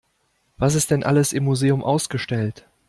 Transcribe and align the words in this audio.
Was 0.57 0.73
ist 0.73 0.89
denn 0.89 1.03
alles 1.03 1.31
im 1.31 1.43
Museum 1.43 1.83
ausgestellt? 1.83 2.67